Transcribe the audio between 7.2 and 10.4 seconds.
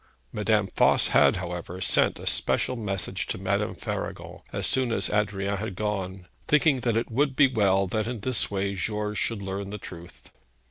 be well that in this way George should learn the truth.